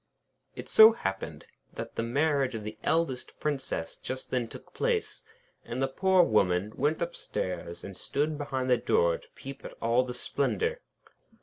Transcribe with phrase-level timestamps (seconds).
[0.55, 5.23] It so happened that the marriage of the eldest Princess just then took place,
[5.63, 10.01] and the poor Woman went upstairs and stood behind the door to peep at all
[10.03, 10.79] the splendour.